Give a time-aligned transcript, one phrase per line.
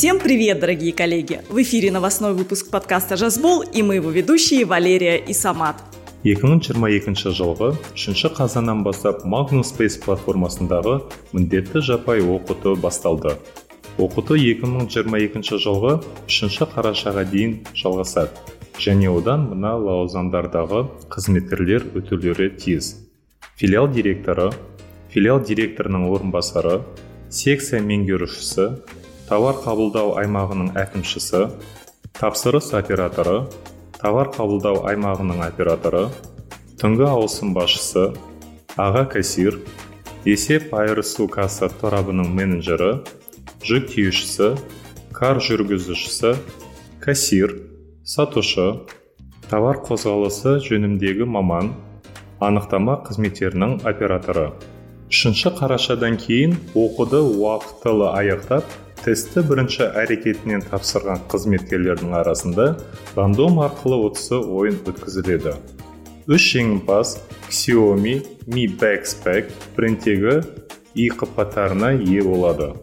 [0.00, 1.42] Всем привет, дорогие коллеги!
[1.50, 5.76] В эфире новостной выпуск подкаста «Жазбол» и мы его ведущие Валерия и Самат.
[6.22, 11.02] 2022 жылғы 3 қазаннан бастап Magnum Space платформасындағы
[11.34, 13.36] міндетті жаппай оқыту басталды.
[13.98, 15.92] Оқыту 2022 жылғы
[16.32, 18.32] 3 қарашаға дейін жалғасады
[18.80, 23.04] және одан мына лауазымдардағы қызметкерлер өтулері тиіс.
[23.60, 24.48] Филиал директоры,
[25.12, 26.80] филиал директорының орынбасары,
[27.28, 28.80] секция меңгерушісі,
[29.30, 31.44] товар қабылдау аймағының әкімшісі
[32.18, 33.36] тапсырыс операторы
[33.94, 36.08] товар қабылдау аймағының операторы
[36.82, 38.08] түнгі ауысым басшысы
[38.74, 39.60] аға кассир
[40.26, 42.90] есеп айырысу касса торабының менеджері
[43.70, 44.50] жүк тиеушісі
[45.14, 46.34] кар жүргізушісі
[47.06, 47.54] кассир
[48.02, 48.66] сатушы
[49.46, 51.70] товар қозғалысы жөніндегі маман
[52.42, 54.50] анықтама қызметтерінің операторы.
[55.10, 58.64] Үшінші қарашадан кейін оқуды уақытылы аяқтап
[59.04, 62.66] тестті бірінші әрекетінен тапсырған қызметкерлердің арасында
[63.16, 65.54] рандом арқылы отысы ойын өткізіледі.
[66.28, 67.16] Үш жеңімпаз
[67.48, 68.18] xiaomi
[68.52, 70.40] mi backpack брендтегі
[70.94, 72.74] и қатарына ие болады.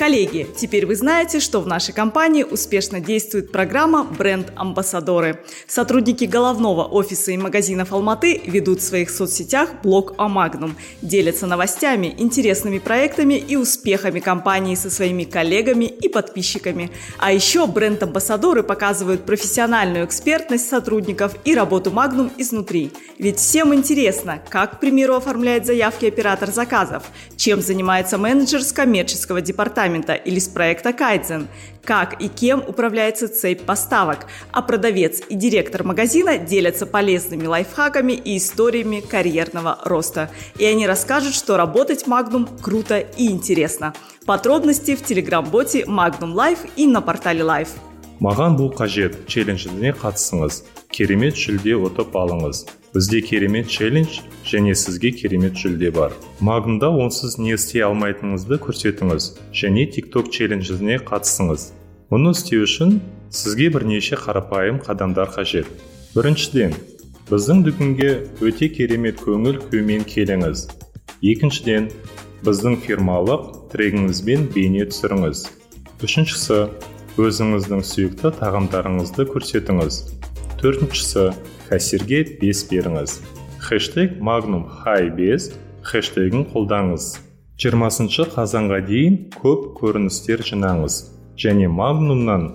[0.00, 5.44] Коллеги, теперь вы знаете, что в нашей компании успешно действует программа «Бренд-амбассадоры».
[5.68, 12.14] Сотрудники головного офиса и магазинов Алматы ведут в своих соцсетях блог о Магнум, делятся новостями,
[12.16, 16.90] интересными проектами и успехами компании со своими коллегами и подписчиками.
[17.18, 22.90] А еще бренд-амбассадоры показывают профессиональную экспертность сотрудников и работу Магнум изнутри.
[23.18, 27.02] Ведь всем интересно, как, к примеру, оформляет заявки оператор заказов,
[27.36, 31.48] чем занимается менеджер с коммерческого департамента, департамента или с проекта Кайдзен,
[31.84, 38.36] как и кем управляется цепь поставок, а продавец и директор магазина делятся полезными лайфхаками и
[38.36, 40.30] историями карьерного роста.
[40.58, 43.94] И они расскажут, что работать Magnum круто и интересно.
[44.26, 47.70] Подробности в телеграм-боте Magnum Life и на портале Life.
[48.20, 50.58] маған бұл қажет челленджіне қатысыңыз
[50.92, 56.12] керемет жүлде ұтып алыңыз бізде керемет челлендж және сізге керемет жүлде бар.
[56.40, 61.70] Магнумда онсыз не істей алмайтыныңызды көрсетіңіз және тикток челленджіне қатысыңыз.
[62.10, 62.98] Мұны істеу үшін
[63.30, 65.70] сізге бірнеше қарапайым қадамдар қажет.
[66.16, 66.74] Біріншіден
[67.30, 68.10] біздің дүкенге
[68.42, 70.66] өте керемет көңіл күймен келіңіз.
[71.22, 71.90] Екіншіден
[72.42, 75.44] біздің фирмалық трегіңізбен бейне түсіріңіз.
[76.02, 76.58] Үшіншісі
[77.20, 80.00] өзіңіздің сүйікті тағамдарыңызды көрсетіңіз.
[80.61, 81.29] төртіншісі
[81.69, 83.19] кассирге бес беріңіз
[83.65, 85.51] хэштег магнум хай бес
[85.85, 87.07] хэштегін қолдаңыз
[87.61, 90.99] жиырмасыншы қазанға дейін көп көріністер жинаңыз
[91.39, 92.53] және магнумнан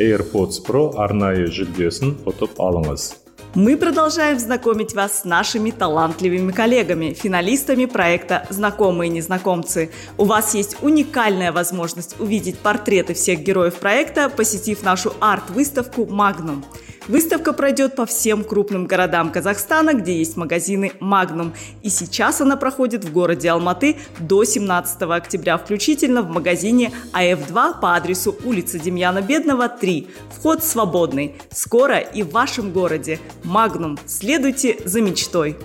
[0.00, 3.10] AirPods Pro арнайы жүлдесін ұтып алыңыз
[3.54, 9.90] Мы продолжаем знакомить вас с нашими талантливыми коллегами, финалистами проекта «Знакомые незнакомцы».
[10.16, 16.64] У вас есть уникальная возможность увидеть портреты всех героев проекта, посетив нашу арт-выставку «Магнум».
[17.07, 21.53] Выставка пройдет по всем крупным городам Казахстана, где есть магазины Magnum.
[21.81, 27.95] И сейчас она проходит в городе Алматы до 17 октября включительно в магазине АФ2 по
[27.95, 30.07] адресу улица Демьяна Бедного, 3.
[30.37, 31.35] Вход свободный.
[31.51, 33.19] Скоро и в вашем городе.
[33.43, 33.97] Magnum.
[34.05, 35.55] Следуйте за мечтой.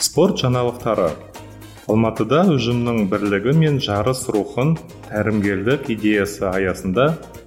[0.00, 1.12] спорт жаңалықтары
[1.90, 4.76] алматыда ұжымның бірлігі мен жарыс рухын
[5.08, 7.06] тәрімгерлік идеясы аясында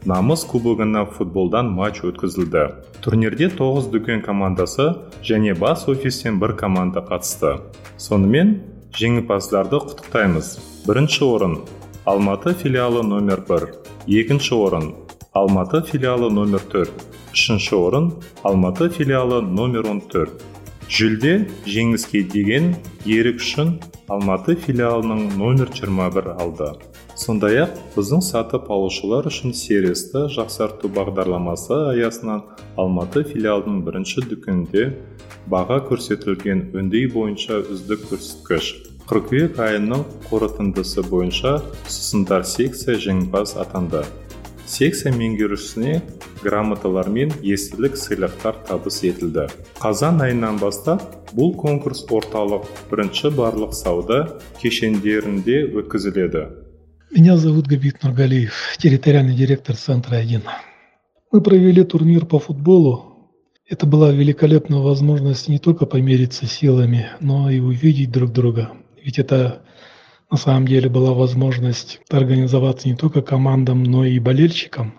[0.10, 2.66] намыс кубогына футболдан матч өткізілді.
[3.06, 4.90] Турнирде 9 дүкен командасы
[5.24, 7.54] және бас офистен бір команда қатысты.
[7.96, 8.58] Сонымен
[9.00, 10.58] жеңімпаздарды құттықтаймыз.
[10.90, 11.58] Бірінші орын
[12.04, 13.70] алматы филиалы номер 1
[14.12, 14.90] екінші орын
[15.32, 16.92] алматы филиалы номер 4
[17.32, 18.12] үшінші орын
[18.44, 20.53] алматы филиалы номер 14
[20.92, 21.34] жүлде
[21.70, 22.74] жеңіске деген
[23.08, 23.78] ерік үшін
[24.12, 26.70] алматы филиалының номер 21 алды.
[27.16, 32.44] Сондай ақ біздің сатып алушылар үшін сервисті жақсарту бағдарламасы аясынан
[32.76, 34.90] алматы филиалының бірінші дүкенінде
[35.52, 38.74] баға көрсетілген өндей бойынша үздік көрсеткіш.
[39.08, 44.04] Қыркүйек айының қорытындысы бойынша сусындар секция жеңімпаз атанды.
[44.69, 46.01] секция меңгерушісіне
[46.43, 49.49] грамоталар мен естілік сыйлықтар табыс етілді
[49.81, 54.23] қазан айынан бастап бұл конкурс орталық бірінші барлық сауда
[54.63, 56.47] кешендерінде өткізіледі
[57.11, 60.43] Меня зовут Габит Нургалиев, территориальный директор Центра 1.
[61.33, 63.33] Мы провели турнир по футболу.
[63.67, 68.73] Это была великолепная возможность не только помериться силами, но и увидеть друг друга.
[69.03, 69.63] Ведь это
[70.34, 74.96] на самом деле была возможность организоваться не только командам, но и болельщикам.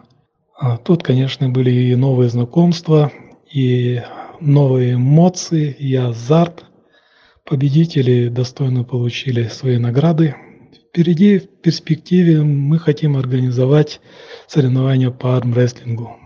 [0.57, 3.11] А тут, конечно, были и новые знакомства,
[3.53, 4.01] и
[4.39, 6.67] новые эмоции, и азарт.
[7.45, 10.37] Победители достойно получили свои награды,
[10.91, 14.01] Впереди в перспективе мы хотим организовать
[14.47, 16.17] соревнования по армрестлингу.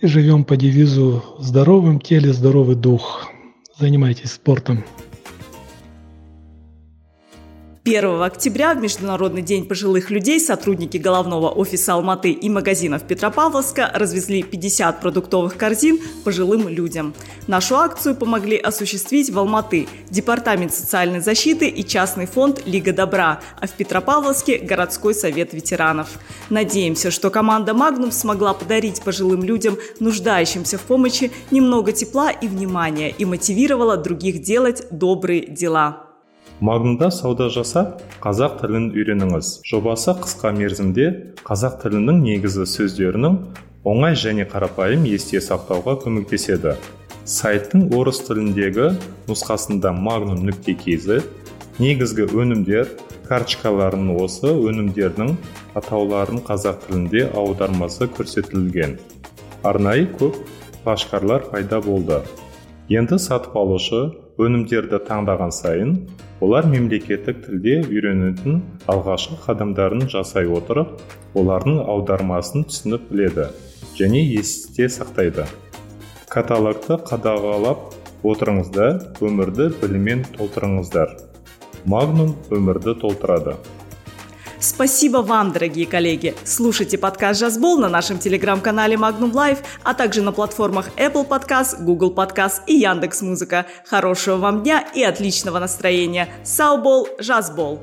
[0.00, 3.30] И живем по девизу «Здоровым теле, здоровый дух».
[3.78, 4.84] Занимайтесь спортом.
[7.84, 14.44] 1 октября в Международный день пожилых людей сотрудники головного офиса Алматы и магазинов Петропавловска развезли
[14.44, 17.12] 50 продуктовых корзин пожилым людям.
[17.48, 23.66] Нашу акцию помогли осуществить в Алматы Департамент социальной защиты и частный фонд «Лига добра», а
[23.66, 26.20] в Петропавловске– городской совет ветеранов.
[26.50, 33.10] Надеемся, что команда «Магнум» смогла подарить пожилым людям, нуждающимся в помощи, немного тепла и внимания
[33.10, 36.01] и мотивировала других делать добрые дела.
[36.62, 39.48] Магнумда сауда жасап қазақ тілін үйреніңіз.
[39.66, 41.08] Жобасы қысқа мерзімде
[41.42, 43.38] қазақ тілінің негізі сөздерінің
[43.82, 46.76] оңай және қарапайым есте сақтауға көмектеседі.
[47.26, 48.92] Сайттың орыс тіліндегі
[49.26, 51.18] нұсқасында магнум нүкте kz
[51.82, 52.94] негізгі өнімдер
[53.26, 55.34] карточкаларының осы өнімдердің
[55.74, 59.00] атауларын қазақ тілінде аудармасы көрсетілген.
[59.66, 60.38] Арнайы көп
[60.84, 62.22] флашкарлар пайда болды.
[62.86, 65.90] Енді сатып алушы өнімдерді таңдаған сайын
[66.44, 70.94] олар мемлекеттік тілде үйренетін алғашқы қадамдарын жасай отырып
[71.36, 73.50] олардың аудармасын түсініп біледі
[73.98, 75.44] және есте сақтайды.
[76.32, 77.92] Каталогты қадағалап
[78.24, 81.12] отырыңыздар өмірді біліммен толтырыңыздар.
[81.84, 83.58] Магнум өмірді толтырады.
[84.62, 86.36] Спасибо вам, дорогие коллеги!
[86.44, 92.14] Слушайте подкаст «Жазбол» на нашем телеграм-канале Magnum Live, а также на платформах Apple Podcast, Google
[92.14, 93.66] Podcast и Яндекс Музыка.
[93.84, 96.28] Хорошего вам дня и отличного настроения!
[96.44, 97.80] Саубол, Жазбол!